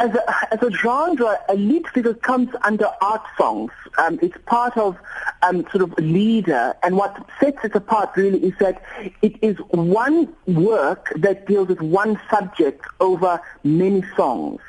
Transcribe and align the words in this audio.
as 0.00 0.14
a, 0.14 0.54
as 0.54 0.62
a 0.62 0.70
genre, 0.70 1.38
a 1.48 1.54
lead 1.54 1.86
figure 1.88 2.14
comes 2.14 2.48
under 2.62 2.88
art 3.00 3.22
songs. 3.36 3.70
Um, 3.98 4.18
it's 4.22 4.36
part 4.46 4.76
of 4.76 4.96
um, 5.42 5.62
sort 5.70 5.82
of 5.82 5.92
a 5.98 6.00
leader, 6.00 6.74
and 6.82 6.96
what 6.96 7.14
sets 7.38 7.58
it 7.64 7.74
apart 7.74 8.16
really 8.16 8.38
is 8.38 8.54
that 8.60 8.82
it 9.22 9.36
is 9.42 9.56
one 9.68 10.28
work 10.46 11.12
that 11.16 11.46
deals 11.46 11.68
with 11.68 11.80
one 11.80 12.18
subject 12.30 12.84
over 12.98 13.40
many 13.62 14.02
songs. 14.16 14.60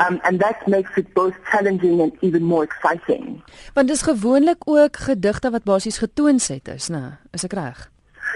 Um, 0.00 0.20
and 0.24 0.38
that 0.40 0.68
makes 0.68 0.90
it 0.96 1.14
both 1.14 1.34
challenging 1.50 2.00
and 2.00 2.12
even 2.20 2.42
more 2.42 2.64
exciting. 2.64 3.42
Want 3.74 3.88
dis 3.88 4.02
gewoonlik 4.02 4.68
ook 4.68 4.96
gedigte 4.96 5.50
wat 5.50 5.64
basies 5.64 5.98
getoonset 5.98 6.68
is, 6.68 6.88
né? 6.88 7.18
Is 7.32 7.44
ek 7.44 7.52
reg? 7.56 7.88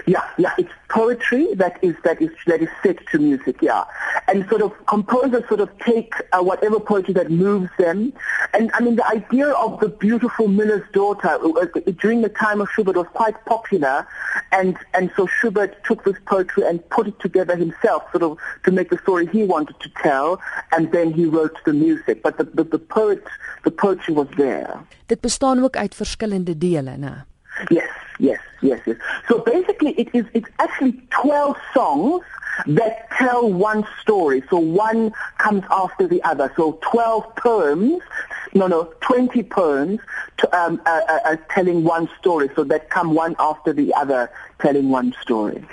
Yeah, 0.05 0.23
yeah, 0.37 0.53
it's 0.57 0.71
poetry 0.89 1.47
that 1.55 1.81
is 1.83 1.95
that 2.03 2.21
is 2.21 2.29
that 2.47 2.61
is 2.61 2.69
set 2.83 3.05
to 3.07 3.19
music. 3.19 3.61
Yeah, 3.61 3.83
and 4.27 4.47
sort 4.49 4.61
of 4.61 4.73
composers 4.87 5.47
sort 5.47 5.59
of 5.59 5.69
take 5.79 6.13
uh, 6.33 6.41
whatever 6.41 6.79
poetry 6.79 7.13
that 7.13 7.29
moves 7.29 7.69
them. 7.77 8.13
And 8.53 8.71
I 8.73 8.81
mean, 8.81 8.95
the 8.95 9.07
idea 9.07 9.49
of 9.49 9.79
the 9.79 9.89
beautiful 9.89 10.47
miller's 10.47 10.87
daughter 10.91 11.29
uh, 11.29 11.91
during 11.99 12.21
the 12.21 12.29
time 12.29 12.61
of 12.61 12.69
Schubert 12.71 12.95
was 12.95 13.07
quite 13.13 13.43
popular, 13.45 14.07
and 14.51 14.77
and 14.93 15.11
so 15.15 15.27
Schubert 15.27 15.83
took 15.83 16.03
this 16.03 16.17
poetry 16.25 16.63
and 16.65 16.87
put 16.89 17.07
it 17.07 17.19
together 17.19 17.55
himself, 17.55 18.03
sort 18.11 18.23
of 18.23 18.37
to 18.65 18.71
make 18.71 18.89
the 18.89 18.97
story 18.99 19.27
he 19.27 19.43
wanted 19.43 19.79
to 19.79 19.89
tell, 20.01 20.41
and 20.71 20.91
then 20.91 21.13
he 21.13 21.25
wrote 21.25 21.57
the 21.65 21.73
music. 21.73 22.23
But 22.23 22.37
the 22.37 22.45
the, 22.45 22.63
the 22.63 22.79
poet, 22.79 23.23
the 23.63 23.71
poetry 23.71 24.13
was 24.13 24.27
there. 24.37 24.79
Dit 25.05 25.21
bestaan 25.21 25.63
ook 25.63 25.75
uit 25.75 25.95
verskillende 25.95 26.57
dele, 26.57 26.97
né? 26.97 27.25
Yes, 27.67 27.90
yes, 28.61 28.81
yes. 28.85 28.97
So 29.27 29.39
basically 29.39 29.91
it 29.91 30.09
is 30.13 30.25
it's 30.33 30.49
actually 30.59 30.93
12 31.09 31.57
songs 31.73 32.23
that 32.67 33.09
tell 33.11 33.51
one 33.51 33.85
story. 34.01 34.43
So 34.49 34.57
one 34.57 35.13
comes 35.37 35.63
after 35.71 36.07
the 36.07 36.21
other. 36.23 36.51
So 36.55 36.79
12 36.91 37.35
poems, 37.35 38.01
no, 38.53 38.67
no, 38.67 38.93
20 39.01 39.43
poems 39.43 39.99
to, 40.37 40.57
um, 40.57 40.81
uh, 40.85 41.01
uh, 41.09 41.19
uh, 41.25 41.35
telling 41.49 41.83
one 41.83 42.09
story. 42.19 42.49
So 42.55 42.63
that 42.65 42.89
come 42.89 43.13
one 43.13 43.35
after 43.39 43.73
the 43.73 43.93
other 43.93 44.29
telling 44.59 44.89
one 44.89 45.13
story. 45.21 45.63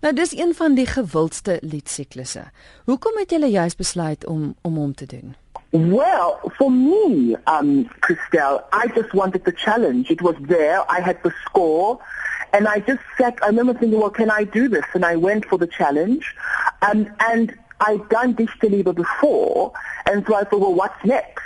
Nou 0.00 0.14
dis 0.14 0.36
een 0.36 0.54
van 0.54 0.74
die 0.74 0.86
gewildste 0.86 1.58
liedsiklusse. 1.60 2.44
Hoekom 2.84 3.16
het 3.18 3.30
julle 3.30 3.50
juist 3.50 3.76
besluit 3.76 4.26
om 4.26 4.54
om 4.62 4.76
hom 4.76 4.94
te 4.94 5.06
doen? 5.06 5.34
Well, 5.72 6.40
for 6.56 6.70
me, 6.70 7.36
um, 7.46 7.84
Christelle, 8.00 8.64
I 8.72 8.86
just 8.88 9.12
wanted 9.12 9.44
the 9.44 9.52
challenge. 9.52 10.10
It 10.10 10.22
was 10.22 10.34
there. 10.40 10.90
I 10.90 11.00
had 11.00 11.22
the 11.22 11.32
score. 11.44 12.00
And 12.54 12.66
I 12.66 12.80
just 12.80 13.02
sat, 13.18 13.38
I 13.42 13.48
remember 13.48 13.74
thinking, 13.74 14.00
well, 14.00 14.10
can 14.10 14.30
I 14.30 14.44
do 14.44 14.68
this? 14.68 14.84
And 14.94 15.04
I 15.04 15.16
went 15.16 15.44
for 15.44 15.58
the 15.58 15.66
challenge. 15.66 16.34
Um, 16.80 17.10
and 17.20 17.54
I'd 17.80 18.08
done 18.08 18.34
Dichterliebe 18.34 18.94
before. 18.94 19.72
And 20.06 20.24
so 20.26 20.34
I 20.34 20.44
thought, 20.44 20.60
well, 20.60 20.74
what's 20.74 21.04
next? 21.04 21.44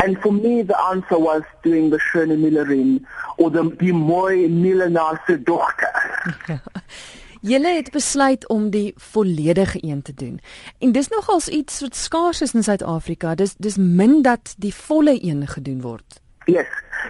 And 0.00 0.20
for 0.20 0.32
me, 0.32 0.62
the 0.62 0.78
answer 0.86 1.18
was 1.18 1.42
doing 1.62 1.90
the 1.90 1.98
Schöne 1.98 2.36
Millerin 2.36 3.04
or 3.38 3.50
the 3.50 3.62
Die 3.62 3.92
Mooi 3.92 4.48
Millenaarse 4.48 5.44
Dochter. 5.44 6.60
Julle 7.44 7.74
het 7.74 7.90
besluit 7.90 8.48
om 8.48 8.70
die 8.70 8.94
volledige 8.96 9.78
een 9.80 10.02
te 10.02 10.14
doen. 10.14 10.40
En 10.78 10.92
dis 10.92 11.08
nogals 11.08 11.48
iets 11.48 11.80
wat 11.80 11.96
skaars 11.96 12.40
is 12.40 12.54
in 12.54 12.62
Suid-Afrika. 12.62 13.34
Dis 13.34 13.54
dis 13.58 13.76
min 13.76 14.22
dat 14.22 14.54
die 14.58 14.74
volle 14.74 15.18
een 15.22 15.46
gedoen 15.46 15.80
word. 15.80 16.20
Yes. 16.44 16.66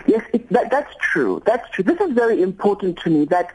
Yes, 0.07 0.23
it, 0.33 0.43
that, 0.51 0.71
that's 0.71 0.97
true. 1.13 1.41
That's 1.45 1.71
true. 1.71 1.85
This 1.85 2.01
is 2.01 2.13
very 2.15 2.43
important 2.43 2.97
to 3.05 3.11
me 3.11 3.27
that 3.27 3.47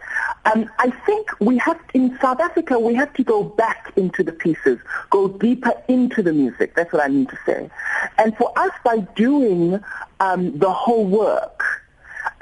um, 0.46 0.70
I 0.80 0.90
think 1.06 1.28
we 1.40 1.58
have, 1.58 1.78
in 1.94 2.18
South 2.22 2.40
Africa, 2.40 2.80
we 2.80 2.94
have 2.96 3.12
to 3.14 3.24
go 3.24 3.44
back 3.44 3.92
into 3.96 4.24
the 4.24 4.32
pieces, 4.32 4.80
go 5.10 5.28
deeper 5.28 5.74
into 5.88 6.24
the 6.24 6.32
music. 6.32 6.76
That's 6.76 6.94
what 6.94 7.04
I 7.04 7.10
mean 7.10 7.26
to 7.28 7.38
say. 7.46 7.70
And 8.18 8.38
for 8.38 8.58
us, 8.58 8.72
by 8.86 9.00
doing 9.16 9.82
um, 10.22 10.58
the 10.58 10.72
whole 10.72 11.06
work 11.06 11.62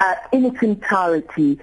uh, 0.00 0.14
in 0.30 0.44
its 0.44 0.62
entirety, 0.62 1.58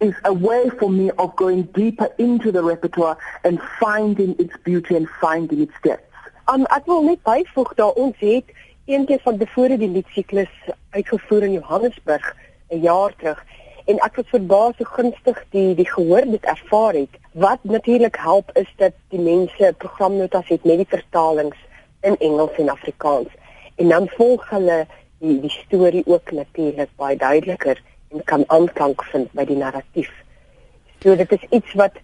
is 0.00 0.14
a 0.24 0.32
way 0.32 0.70
for 0.78 0.90
me 0.90 1.10
of 1.12 1.34
going 1.36 1.62
deeper 1.74 2.08
into 2.18 2.52
the 2.52 2.62
repertoire 2.62 3.18
and 3.44 3.60
finding 3.80 4.36
its 4.38 4.56
beauty 4.64 4.94
and 4.94 5.08
finding 5.20 5.60
its 5.62 5.74
depth. 5.82 6.04
Um, 6.48 6.64
ek 6.72 6.86
wil 6.88 7.02
net 7.04 7.20
byvoeg 7.26 7.74
daar 7.76 7.98
ons 8.00 8.16
het 8.22 8.52
een 8.88 9.04
keer 9.08 9.20
van 9.24 9.36
tevore 9.38 9.76
die 9.76 9.90
liedsiklus 9.90 10.52
uitgevoer 10.96 11.48
in 11.48 11.58
Johannesburg 11.58 12.28
'n 12.70 12.80
jaar 12.80 13.12
terug 13.16 13.44
en 13.84 13.98
ek 14.06 14.16
was 14.16 14.30
verbaas 14.30 14.76
hoe 14.76 14.86
gunstig 14.86 15.44
die 15.50 15.74
die 15.74 15.88
gehoor 15.90 16.24
dit 16.30 16.44
ervaar 16.44 16.94
het. 16.94 17.12
Wat 17.32 17.58
natuurlik 17.62 18.16
help 18.16 18.50
is 18.54 18.70
dat 18.76 18.94
die 19.08 19.20
mense 19.20 19.74
programnotas 19.78 20.48
het 20.48 20.64
met 20.64 20.76
die 20.76 20.88
vertalings 20.88 21.58
in 22.00 22.16
Engels 22.16 22.56
en 22.56 22.68
Afrikaans 22.68 23.28
en 23.76 23.88
dan 23.88 24.08
volg 24.08 24.48
hulle 24.50 24.86
die 25.18 25.40
die 25.40 25.50
storie 25.50 26.06
ook 26.06 26.30
natuurlik 26.30 26.90
baie 26.96 27.16
duideliker 27.16 27.82
en 28.08 28.24
kan 28.24 28.44
aanklank 28.46 29.04
vind 29.12 29.32
by 29.32 29.44
die 29.44 29.56
narratief. 29.56 30.10
So 31.02 31.16
dit 31.16 31.32
is 31.32 31.44
iets 31.50 31.74
wat 31.78 31.98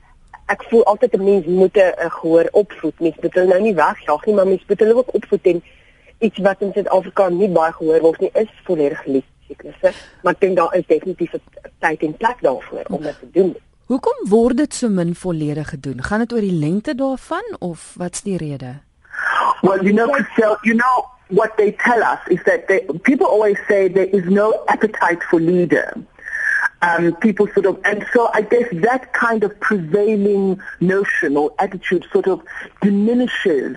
ek 0.52 0.62
voel 0.70 0.84
altyd 0.84 1.14
'n 1.16 1.24
mens 1.24 1.46
moet 1.46 1.76
'n 1.76 2.10
gehoor 2.10 2.48
opvoed. 2.52 3.00
Mens 3.00 3.16
moet 3.20 3.34
hulle 3.34 3.46
nou 3.46 3.60
nie 3.60 3.74
wegjaag 3.74 4.26
nie, 4.26 4.34
maar 4.34 4.46
mens 4.46 4.64
moet 4.68 4.80
hulle 4.80 4.94
ook 4.94 5.14
opvoed 5.14 5.46
en 5.46 5.62
iets 6.18 6.38
wat 6.38 6.60
in 6.60 6.72
Suid-Afrika 6.72 7.28
nie 7.28 7.48
baie 7.48 7.72
gehoor 7.72 8.00
word 8.00 8.20
nie, 8.20 8.30
is 8.32 8.50
volledig 8.64 9.04
liedsiklusse, 9.04 9.92
maar 10.22 10.32
ek 10.32 10.40
dink 10.40 10.56
daar 10.56 10.74
is 10.74 10.86
definitief 10.86 11.34
'n 11.34 11.40
tyd 11.78 12.02
en 12.02 12.16
plek 12.16 12.38
daarvoor 12.40 12.84
om 12.88 13.02
dit 13.02 13.18
te 13.20 13.30
doen. 13.30 13.56
Hoekom 13.86 14.28
word 14.28 14.56
dit 14.56 14.74
so 14.74 14.88
min 14.88 15.14
volledig 15.14 15.68
gedoen? 15.68 16.02
Gaan 16.02 16.18
dit 16.18 16.32
oor 16.32 16.40
die 16.40 16.58
lengte 16.58 16.94
daarvan 16.94 17.44
of 17.58 17.94
wat's 17.96 18.22
die 18.22 18.36
rede? 18.36 18.80
Well, 19.62 19.82
you 19.82 19.92
know, 19.92 20.08
Chriselle, 20.12 20.58
you 20.62 20.74
know, 20.74 21.13
what 21.34 21.56
they 21.56 21.72
tell 21.72 22.02
us 22.02 22.20
is 22.28 22.40
that 22.44 22.68
they, 22.68 22.80
people 23.04 23.26
always 23.26 23.56
say 23.68 23.88
there 23.88 24.06
is 24.06 24.24
no 24.26 24.64
appetite 24.68 25.22
for 25.24 25.40
leader. 25.40 25.92
Um, 26.82 27.16
people 27.16 27.46
sort 27.54 27.66
of, 27.66 27.80
and 27.84 28.04
so 28.12 28.30
I 28.34 28.42
guess 28.42 28.68
that 28.72 29.14
kind 29.14 29.42
of 29.42 29.58
prevailing 29.60 30.60
notion 30.80 31.36
or 31.36 31.54
attitude 31.58 32.06
sort 32.12 32.26
of 32.26 32.42
diminishes 32.82 33.76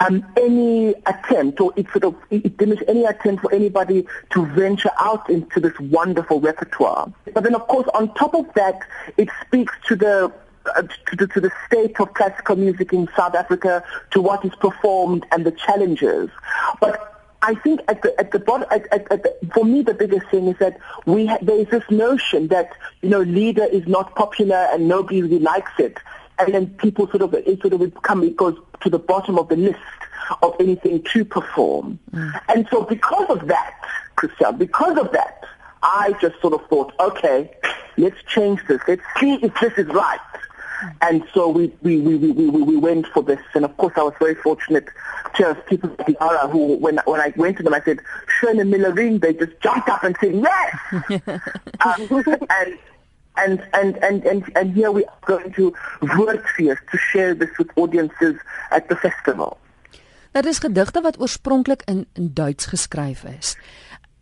um, 0.00 0.24
any 0.36 0.94
attempt 1.06 1.60
or 1.60 1.72
it 1.76 1.86
sort 1.90 2.04
of 2.04 2.14
it 2.30 2.56
diminishes 2.56 2.88
any 2.88 3.04
attempt 3.04 3.42
for 3.42 3.52
anybody 3.52 4.06
to 4.30 4.46
venture 4.46 4.90
out 4.98 5.28
into 5.30 5.60
this 5.60 5.78
wonderful 5.78 6.40
repertoire. 6.40 7.12
But 7.32 7.44
then, 7.44 7.54
of 7.54 7.66
course, 7.68 7.88
on 7.94 8.12
top 8.14 8.34
of 8.34 8.52
that, 8.54 8.80
it 9.16 9.28
speaks 9.46 9.72
to 9.88 9.96
the 9.96 10.32
uh, 10.76 10.82
to, 10.82 11.16
the, 11.16 11.26
to 11.28 11.40
the 11.40 11.50
state 11.66 11.98
of 11.98 12.12
classical 12.14 12.56
music 12.56 12.92
in 12.92 13.08
South 13.16 13.34
Africa, 13.34 13.82
to 14.10 14.20
what 14.20 14.44
is 14.44 14.54
performed 14.56 15.24
and 15.32 15.46
the 15.46 15.52
challenges. 15.52 16.28
But 16.80 17.08
I 17.42 17.54
think 17.54 17.80
at 17.88 18.02
the 18.02 18.18
at 18.18 18.32
the 18.32 18.38
bottom, 18.38 18.66
at, 18.70 18.92
at, 18.92 19.10
at 19.12 19.22
the, 19.22 19.34
for 19.54 19.64
me, 19.64 19.82
the 19.82 19.94
biggest 19.94 20.28
thing 20.28 20.48
is 20.48 20.56
that 20.58 20.78
we 21.06 21.26
ha- 21.26 21.38
there 21.40 21.58
is 21.58 21.68
this 21.68 21.84
notion 21.90 22.48
that 22.48 22.72
you 23.02 23.08
know 23.08 23.20
leader 23.20 23.64
is 23.64 23.86
not 23.86 24.14
popular 24.16 24.56
and 24.72 24.88
nobody 24.88 25.22
really 25.22 25.38
likes 25.38 25.72
it, 25.78 25.98
and 26.38 26.52
then 26.52 26.66
people 26.74 27.06
sort 27.08 27.22
of 27.22 27.34
it 27.34 27.60
sort 27.60 27.74
of 27.74 28.02
come 28.02 28.24
it 28.24 28.36
goes 28.36 28.56
to 28.80 28.90
the 28.90 28.98
bottom 28.98 29.38
of 29.38 29.48
the 29.48 29.56
list 29.56 29.78
of 30.42 30.54
anything 30.58 31.02
to 31.12 31.24
perform, 31.24 31.98
mm. 32.12 32.40
and 32.48 32.66
so 32.70 32.82
because 32.82 33.30
of 33.30 33.46
that, 33.46 33.74
Christian, 34.16 34.56
because 34.58 34.98
of 34.98 35.12
that, 35.12 35.44
I 35.82 36.14
just 36.20 36.40
sort 36.40 36.54
of 36.54 36.66
thought, 36.68 36.92
okay, 36.98 37.54
let's 37.96 38.20
change 38.24 38.60
this. 38.66 38.80
Let's 38.88 39.02
see 39.20 39.34
if 39.34 39.54
this 39.60 39.72
is 39.78 39.86
right. 39.86 40.18
And 41.00 41.24
so 41.34 41.48
we, 41.48 41.72
we, 41.82 41.98
we, 42.00 42.16
we, 42.16 42.32
we, 42.32 42.62
we 42.62 42.76
went 42.76 43.06
for 43.08 43.22
this. 43.22 43.40
And 43.54 43.64
of 43.64 43.76
course, 43.76 43.94
I 43.96 44.02
was 44.02 44.14
very 44.18 44.34
fortunate 44.34 44.88
to 45.36 45.44
have 45.44 45.66
people 45.66 45.90
at 45.98 46.06
the 46.06 46.16
ARA 46.22 46.48
who, 46.48 46.76
when, 46.76 46.98
when 47.04 47.20
I 47.20 47.32
went 47.36 47.56
to 47.58 47.62
them, 47.62 47.74
I 47.74 47.80
said, 47.80 48.00
Schöne 48.40 48.62
Millerin, 48.62 49.20
they 49.20 49.34
just 49.34 49.58
jumped 49.60 49.88
up 49.88 50.04
and 50.04 50.16
said, 50.20 50.34
yes! 50.34 51.40
um, 51.84 52.24
and, 52.50 52.78
and, 53.36 53.68
and, 53.72 53.96
and, 54.02 54.24
and, 54.24 54.52
and 54.56 54.74
here 54.74 54.90
we 54.90 55.04
are 55.04 55.18
going 55.26 55.52
to 55.54 55.74
Woordfeest 56.00 56.78
to 56.90 56.98
share 56.98 57.34
this 57.34 57.50
with 57.58 57.70
audiences 57.76 58.36
at 58.70 58.88
the 58.88 58.96
festival. 58.96 59.58
Dit 60.32 60.46
is 60.46 60.58
gedigte 60.58 61.00
wat 61.00 61.16
oorspronklik 61.18 61.82
in 61.84 62.06
in 62.12 62.30
Duits 62.34 62.66
geskryf 62.66 63.24
is. 63.38 63.56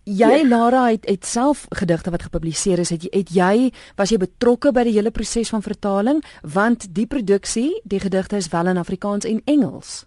Jy 0.07 0.29
yes. 0.37 0.45
Lara 0.47 0.85
het, 0.87 1.09
het 1.09 1.25
self 1.27 1.65
gedigte 1.75 2.11
wat 2.15 2.23
gepubliseer 2.23 2.79
is. 2.79 2.93
Het 2.95 3.03
jy 3.03 3.11
het 3.11 3.31
jy 3.35 3.71
was 3.99 4.13
jy 4.15 4.21
betrokke 4.23 4.71
by 4.71 4.85
die 4.87 4.93
hele 4.95 5.11
proses 5.11 5.51
van 5.51 5.65
vertaling 5.67 6.21
want 6.47 6.87
die 6.95 7.09
produksie, 7.11 7.81
die 7.83 7.99
gedigte 7.99 8.39
is 8.39 8.47
wel 8.53 8.71
in 8.71 8.79
Afrikaans 8.79 9.27
en 9.27 9.43
Engels. 9.51 10.05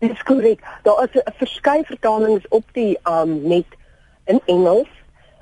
Dis 0.00 0.24
korrek. 0.24 0.64
Daar 0.88 1.04
is 1.04 1.20
'n 1.20 1.36
verskeie 1.36 1.84
vertalings 1.84 2.48
op 2.48 2.64
die 2.72 2.96
um 3.04 3.48
net 3.48 3.68
in 4.24 4.40
Engels, 4.46 4.88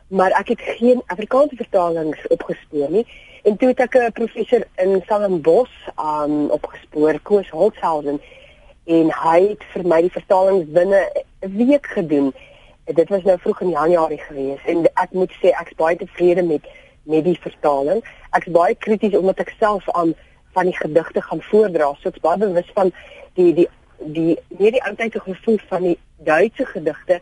maar 0.08 0.30
ek 0.30 0.48
het 0.48 0.60
geen 0.60 1.02
Afrikaanse 1.06 1.56
vertalings 1.56 2.26
opgespoor 2.26 2.90
nie. 2.90 3.06
En 3.44 3.56
toe 3.56 3.68
het 3.68 3.80
ek 3.80 3.94
'n 3.94 4.12
professor 4.12 4.66
in 4.76 5.00
Stellenbosch 5.04 5.78
um 5.96 6.50
opgespoor, 6.50 7.20
Koos 7.22 7.50
Holtzhausen, 7.50 8.20
en 8.84 9.10
hy 9.10 9.48
het 9.48 9.62
vir 9.72 9.86
my 9.86 10.00
die 10.00 10.10
vertalings 10.10 10.66
binne 10.66 11.06
'n 11.40 11.56
week 11.56 11.86
gedoen 11.86 12.34
dit 12.84 13.08
was 13.08 13.22
nou 13.22 13.38
vroeg 13.38 13.60
in 13.60 13.70
Januarie 13.70 14.18
gewees 14.18 14.64
en 14.66 14.86
ek 14.94 15.12
moet 15.12 15.32
sê 15.40 15.52
ek's 15.60 15.76
baie 15.78 15.96
tevrede 15.96 16.42
met 16.42 16.66
met 17.04 17.24
die 17.24 17.38
vertaling. 17.42 18.02
Ek's 18.30 18.50
baie 18.54 18.74
krities 18.78 19.16
omdat 19.18 19.40
ek 19.42 19.54
self 19.58 19.88
aan 19.90 20.14
van 20.54 20.68
die 20.68 20.76
gedigte 20.76 21.22
gaan 21.22 21.42
voordra. 21.42 21.92
So 22.00 22.10
ek's 22.10 22.22
baie 22.22 22.38
bewus 22.38 22.70
van 22.74 22.92
die 23.38 23.52
die 23.54 23.68
die 23.98 24.36
nie 24.58 24.70
die 24.74 24.82
oudheidse 24.82 25.20
gevoel 25.20 25.58
van 25.70 25.82
die 25.82 25.98
Duitse 26.22 26.66
gedigte 26.66 27.20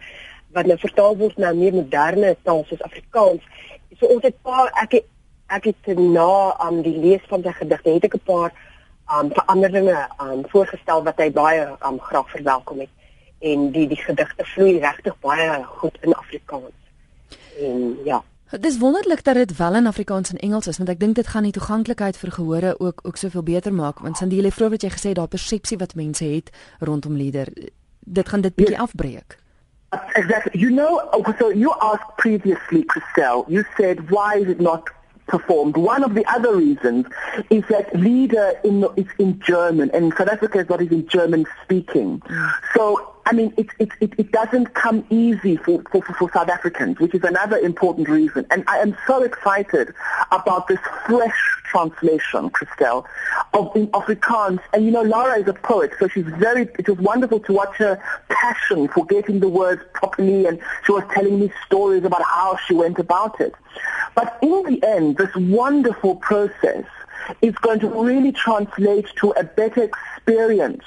wat 0.52 0.66
nou 0.66 0.76
vertaal 0.80 1.16
word 1.16 1.38
na 1.38 1.52
meer 1.56 1.76
moderne 1.76 2.34
taal 2.42 2.64
soos 2.68 2.82
Afrikaans. 2.82 3.44
So 4.00 4.06
ons 4.06 4.24
het 4.24 4.36
paar 4.42 4.72
ek 4.82 5.02
ek 5.50 5.64
het 5.72 5.96
na 5.98 6.56
aan 6.58 6.80
um, 6.80 6.82
die 6.82 6.96
lees 6.96 7.24
van 7.28 7.42
sy 7.42 7.52
gedigte 7.52 7.90
het 7.90 8.04
ek 8.04 8.16
'n 8.16 8.24
paar 8.24 8.52
um 9.18 9.30
veranderinge 9.34 10.08
um 10.20 10.44
voorgestel 10.48 11.04
wat 11.04 11.18
hy 11.18 11.30
baie 11.30 11.68
um 11.86 12.00
graag 12.00 12.30
verwelkom 12.30 12.80
het 12.80 12.99
en 13.40 13.70
die 13.72 13.86
die 13.88 14.00
gedigte 14.00 14.44
vloei 14.54 14.78
regtig 14.78 15.16
baie 15.20 15.62
goed 15.64 15.96
in 16.00 16.14
Afrikaans. 16.14 16.76
En 17.60 17.96
ja. 18.04 18.22
Dit 18.50 18.64
is 18.64 18.78
wonderlik 18.78 19.24
dat 19.24 19.34
dit 19.34 19.56
wel 19.56 19.74
in 19.74 19.86
Afrikaans 19.86 20.30
en 20.30 20.38
Engels 20.38 20.66
is 20.66 20.78
want 20.78 20.90
ek 20.90 21.00
dink 21.00 21.14
dit 21.14 21.26
gaan 21.26 21.46
die 21.46 21.52
toeganklikheid 21.54 22.16
vir 22.16 22.32
gehore 22.32 22.72
ook 22.80 23.00
ook 23.02 23.16
soveel 23.16 23.42
beter 23.42 23.72
maak 23.72 23.98
want 23.98 24.16
Sandile 24.16 24.50
vroeër 24.50 24.70
wat 24.70 24.82
jy 24.82 24.90
gesê 24.90 25.12
daar 25.12 25.28
persepsie 25.28 25.78
wat 25.78 25.94
mense 25.94 26.24
het 26.24 26.50
rondom 26.78 27.14
lieder 27.14 27.52
dit 28.00 28.28
gaan 28.28 28.40
dit 28.40 28.54
bietjie 28.54 28.78
afbreek. 28.78 29.38
Exactly. 29.90 30.60
You 30.60 30.70
know, 30.70 31.00
so 31.38 31.50
you 31.52 31.74
asked 31.80 32.16
previously, 32.16 32.84
Christelle, 32.86 33.44
you 33.48 33.64
said, 33.76 34.10
why 34.10 34.36
is 34.36 34.48
it 34.48 34.60
not 34.60 34.90
performed? 35.30 35.76
One 35.76 36.04
of 36.04 36.14
the 36.14 36.26
other 36.26 36.54
reasons 36.56 37.06
is 37.48 37.64
that 37.70 37.94
leader 37.94 38.52
in, 38.64 38.84
is 38.96 39.06
in 39.18 39.40
German, 39.40 39.90
and 39.94 40.12
South 40.18 40.28
Africa 40.28 40.58
is 40.58 40.68
not 40.68 40.82
even 40.82 41.06
German 41.08 41.46
speaking. 41.64 42.22
So 42.74 43.14
I 43.26 43.32
mean, 43.32 43.54
it, 43.56 43.68
it, 43.78 43.90
it, 44.00 44.12
it 44.18 44.32
doesn't 44.32 44.74
come 44.74 45.04
easy 45.08 45.56
for, 45.56 45.82
for, 45.92 46.02
for 46.02 46.28
South 46.32 46.48
Africans, 46.48 46.98
which 46.98 47.14
is 47.14 47.22
another 47.22 47.58
important 47.58 48.08
reason. 48.08 48.44
And 48.50 48.64
I 48.66 48.78
am 48.78 48.96
so 49.06 49.22
excited 49.22 49.94
about 50.32 50.66
this 50.66 50.80
fresh 51.06 51.38
translation, 51.70 52.50
Christelle, 52.50 53.04
of 53.54 53.74
in 53.74 53.88
Afrikaans. 53.88 54.60
And 54.72 54.84
you 54.84 54.90
know, 54.90 55.02
Lara 55.02 55.38
is 55.40 55.48
a 55.48 55.52
poet, 55.52 55.92
so 55.98 56.08
she's 56.08 56.24
very, 56.24 56.68
it 56.78 56.88
was 56.88 56.98
wonderful 56.98 57.40
to 57.40 57.52
watch 57.52 57.76
her 57.76 58.02
passion 58.28 58.88
for 58.88 59.04
getting 59.06 59.40
the 59.40 59.48
words 59.48 59.82
properly 59.94 60.46
and 60.46 60.60
she 60.84 60.92
was 60.92 61.04
telling 61.12 61.40
me 61.40 61.52
stories 61.66 62.04
about 62.04 62.22
how 62.22 62.56
she 62.66 62.74
went 62.74 62.98
about 62.98 63.40
it. 63.40 63.54
But 64.14 64.38
in 64.42 64.62
the 64.64 64.86
end, 64.86 65.16
this 65.16 65.34
wonderful 65.34 66.16
process 66.16 66.84
is 67.42 67.54
going 67.56 67.80
to 67.80 67.88
really 67.88 68.32
translate 68.32 69.06
to 69.16 69.30
a 69.32 69.44
better 69.44 69.84
experience 69.84 70.84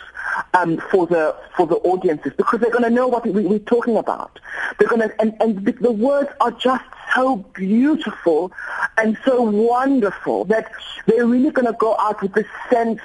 um, 0.54 0.82
for 0.92 1.06
the 1.08 1.36
for 1.56 1.68
the 1.68 1.76
audiences 1.76 2.34
because 2.36 2.60
they're 2.60 2.72
going 2.72 2.84
to 2.84 2.90
know 2.90 3.08
what 3.08 3.26
we, 3.26 3.56
are 3.56 3.60
talking 3.60 3.98
about. 3.98 4.40
They're 4.78 4.88
going 4.88 5.02
to 5.02 5.22
and, 5.22 5.36
and 5.40 5.66
the 5.66 5.92
words 5.92 6.30
are 6.42 6.52
just 6.52 6.84
so 7.14 7.38
beautiful 7.54 8.52
and 8.98 9.18
so 9.26 9.42
wonderful 9.42 10.46
that 10.46 10.72
they're 11.08 11.26
really 11.26 11.52
going 11.52 11.66
to 11.66 11.78
go 11.80 11.96
out 12.00 12.22
with 12.22 12.34
this 12.34 12.48
sense 12.70 13.00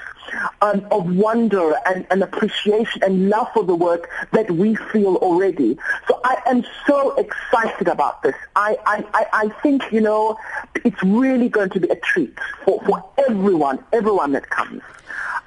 um, 0.61 0.87
of 0.91 1.15
wonder 1.17 1.75
and, 1.87 2.07
and 2.11 2.23
appreciation 2.23 3.03
and 3.03 3.29
love 3.29 3.49
for 3.55 3.65
the 3.65 3.75
work 3.75 4.09
that 4.33 4.51
we 4.51 4.75
feel 4.93 5.17
already. 5.17 5.79
So 6.07 6.21
I 6.25 6.41
am 6.47 6.65
so 6.87 7.15
excited 7.17 7.89
about 7.89 8.23
this. 8.23 8.35
I, 8.57 8.77
I, 8.87 9.27
I 9.33 9.49
think, 9.63 9.91
you 9.91 10.01
know, 10.01 10.37
it's 10.85 11.03
really 11.03 11.49
going 11.49 11.71
to 11.71 11.81
be 11.81 11.89
a 11.89 11.97
treat 11.97 12.37
for, 12.65 12.83
for 12.85 13.05
everyone, 13.27 13.83
everyone 13.93 14.33
that 14.33 14.49
comes. 14.51 14.83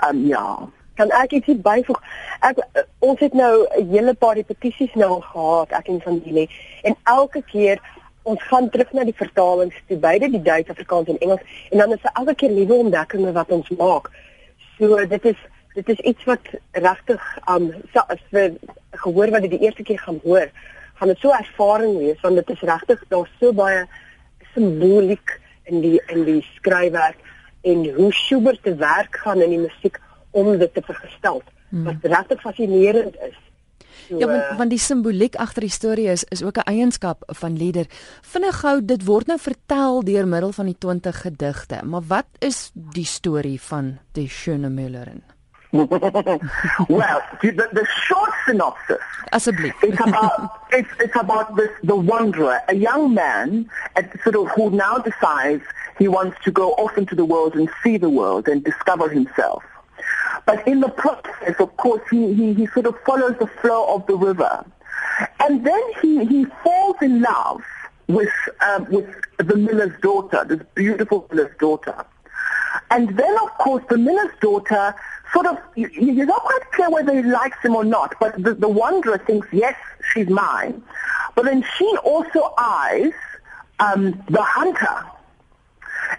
Um, 0.02 0.26
yeah. 0.26 0.66
kan 1.02 1.12
ek 1.18 1.32
ietsie 1.38 1.56
byvoeg. 1.66 1.98
Ek 2.46 2.60
ons 3.02 3.22
het 3.24 3.34
nou 3.34 3.66
'n 3.80 3.88
hele 3.90 4.14
paar 4.14 4.36
repetisies 4.38 4.94
nou 4.94 5.22
gehad, 5.22 5.72
ek 5.80 5.88
en 5.88 6.22
julle. 6.26 6.46
En 6.84 6.96
elke 7.04 7.42
keer 7.42 7.82
ons 8.24 8.44
gaan 8.50 8.70
terug 8.70 8.92
na 8.94 9.06
die 9.08 9.16
vertalings 9.18 9.78
toe, 9.88 9.98
beide 9.98 10.30
die 10.30 10.42
Duits, 10.42 10.70
Afrikaans 10.70 11.10
en 11.10 11.20
Engels 11.20 11.42
en 11.72 11.82
dan 11.82 11.96
is 11.96 12.04
daar 12.04 12.20
elke 12.22 12.36
keer 12.36 12.54
nuwe 12.54 12.74
ontdekkings 12.86 13.34
wat 13.38 13.52
ons 13.52 13.72
maak. 13.80 14.12
So 14.78 15.00
dit 15.06 15.26
is 15.34 15.48
dit 15.74 15.90
is 15.90 16.00
iets 16.12 16.28
wat 16.28 16.52
regtig 16.72 17.26
um 17.50 17.72
vir 17.96 18.56
gehoor 19.04 19.32
wat 19.32 19.46
dit 19.48 19.56
die 19.56 19.64
eerste 19.66 19.84
keer 19.88 20.00
gaan 20.04 20.20
hoor, 20.24 20.50
gaan 21.00 21.14
dit 21.14 21.20
so 21.24 21.32
ervaring 21.32 21.98
wees 21.98 22.20
want 22.22 22.36
dit 22.36 22.50
is 22.56 22.66
regtig 22.70 23.04
daar 23.10 23.30
so 23.40 23.54
baie 23.54 23.86
simboliek 24.54 25.38
in 25.72 25.82
die 25.82 25.98
in 26.12 26.26
die 26.28 26.42
skryfwerk 26.58 27.18
en 27.62 27.86
hoe 27.96 28.12
Schubert 28.14 28.64
te 28.64 28.76
werk 28.76 29.22
gaan 29.24 29.42
in 29.42 29.56
die 29.56 29.64
musiek 29.64 30.00
om 30.32 30.58
dit 30.58 30.74
te 30.74 30.84
vergestel 30.86 31.42
hmm. 31.70 31.88
wat 31.88 32.12
regtig 32.14 32.42
fascinerend 32.42 33.16
is. 33.28 33.38
So, 34.08 34.20
ja, 34.20 34.28
want, 34.28 34.58
want 34.58 34.70
die 34.70 34.80
simboliek 34.80 35.36
agter 35.36 35.62
die 35.62 35.74
storie 35.74 36.08
is 36.12 36.24
is 36.24 36.44
ook 36.44 36.58
'n 36.58 36.70
eienskap 36.70 37.24
van 37.28 37.58
lieder. 37.58 37.86
Vinnig 38.22 38.60
gou, 38.60 38.86
dit 38.86 39.06
word 39.06 39.28
nou 39.28 39.40
vertel 39.40 40.04
deur 40.04 40.28
middel 40.28 40.52
van 40.52 40.66
die 40.66 40.78
20 40.78 41.22
gedigte, 41.22 41.82
maar 41.84 42.02
wat 42.08 42.28
is 42.40 42.72
die 42.74 43.06
storie 43.06 43.62
van 43.62 44.00
die 44.12 44.28
Schöne 44.28 44.70
Müllerin? 44.70 45.24
well, 45.72 47.22
the, 47.42 47.70
the 47.72 47.88
short 48.06 48.30
synopsis. 48.46 48.98
Asseblief. 49.32 49.74
It's 49.82 50.00
about 50.02 50.52
it's, 50.72 50.90
it's 51.00 51.16
about 51.16 51.56
this 51.56 51.70
the 51.84 51.96
wanderer, 51.96 52.60
a 52.68 52.76
young 52.76 53.14
man, 53.14 53.70
at 53.96 54.12
sort 54.24 54.36
of 54.36 54.50
who 54.52 54.70
now 54.72 54.98
decides 54.98 55.64
he 55.98 56.10
wants 56.10 56.38
to 56.44 56.52
go 56.52 56.72
off 56.74 56.98
into 56.98 57.16
the 57.16 57.24
world 57.24 57.56
and 57.56 57.70
see 57.84 57.98
the 57.98 58.10
world 58.10 58.48
and 58.50 58.64
discover 58.64 59.08
himself. 59.10 59.64
But 60.46 60.68
in 60.68 60.80
the 60.80 60.90
process, 60.90 61.60
of 61.60 61.76
course, 61.78 62.02
he, 62.10 62.34
he, 62.34 62.54
he 62.54 62.68
sort 62.68 62.86
of 62.86 62.96
follows 63.06 63.36
the 63.40 63.48
flow 63.48 63.96
of 63.96 64.06
the 64.08 64.16
river. 64.16 64.66
And 65.40 65.66
then 65.66 65.82
he, 66.02 66.26
he 66.26 66.46
falls 66.64 66.96
in 67.02 67.22
love 67.22 67.62
with, 68.08 68.30
um, 68.68 68.86
with 68.90 69.10
the 69.38 69.56
miller's 69.56 70.00
daughter, 70.02 70.46
this 70.48 70.62
beautiful 70.76 71.28
miller's 71.32 71.56
daughter. 71.60 72.06
And 72.90 73.18
then, 73.18 73.38
of 73.40 73.50
course, 73.58 73.84
the 73.90 73.98
miller's 73.98 74.34
daughter 74.42 74.96
sort 75.34 75.46
of, 75.46 75.58
you're 75.76 76.26
not 76.26 76.42
quite 76.42 76.72
clear 76.74 76.90
whether 76.90 77.16
he 77.16 77.24
likes 77.24 77.58
him 77.64 77.76
or 77.76 77.86
not, 77.86 78.16
but 78.20 78.42
the, 78.42 78.54
the 78.54 78.68
wanderer 78.68 79.18
thinks, 79.18 79.48
yes, 79.52 79.76
she's 80.14 80.28
mine. 80.30 80.82
But 81.36 81.46
then 81.46 81.64
she 81.78 81.98
also 82.04 82.54
eyes 82.58 83.14
um, 83.80 84.22
the 84.30 84.42
hunter 84.42 85.06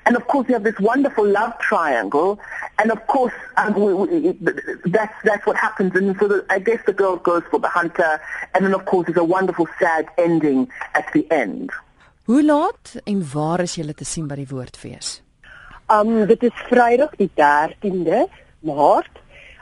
and 0.06 0.16
of 0.16 0.26
course, 0.28 0.48
you 0.48 0.54
have 0.54 0.64
this 0.64 0.78
wonderful 0.78 1.26
love 1.26 1.58
triangle. 1.58 2.38
And 2.78 2.90
of 2.90 3.06
course, 3.06 3.34
um, 3.56 3.74
we, 3.74 3.94
we, 3.94 4.38
that's 4.86 5.14
that's 5.24 5.46
what 5.46 5.56
happens. 5.56 5.94
And 5.94 6.16
so 6.18 6.28
the, 6.28 6.44
I 6.50 6.58
guess 6.58 6.80
the 6.86 6.92
girl 6.92 7.16
goes 7.16 7.42
for 7.50 7.60
the 7.60 7.68
hunter, 7.68 8.20
and 8.54 8.64
then 8.64 8.74
of 8.74 8.84
course, 8.86 9.06
there's 9.06 9.18
a 9.18 9.24
wonderful 9.24 9.68
sad 9.78 10.06
ending 10.18 10.68
at 10.94 11.06
the 11.12 11.26
end. 11.30 11.70
Hoe 12.24 12.44
laat 12.44 12.94
en 13.04 13.24
waar 13.32 13.60
is 13.60 13.74
julle 13.74 13.94
te 13.94 14.04
sien 14.04 14.26
by 14.30 14.36
die 14.38 14.46
woordfees? 14.46 15.22
Um 15.90 16.26
dit 16.26 16.42
is 16.42 16.54
Vrydag 16.68 17.16
die 17.18 17.30
13de 17.34 18.24
Maart 18.60 19.18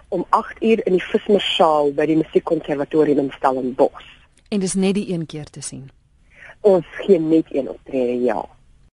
om 0.09 0.27
8 0.29 0.63
uur 0.63 0.87
in 0.87 0.99
die 0.99 1.03
Vismersaal 1.03 1.93
by 1.97 2.07
die 2.11 2.19
Musiekkonservatorium 2.21 3.19
in 3.25 3.33
Stellenbosch. 3.33 4.07
En 4.51 4.61
dis 4.61 4.75
net 4.75 4.95
die 4.99 5.09
een 5.13 5.27
keer 5.27 5.49
te 5.51 5.63
sien. 5.63 5.89
Ons 6.61 6.87
gee 7.01 7.21
net 7.21 7.49
een 7.55 7.69
optrede, 7.71 8.21
ja. 8.23 8.45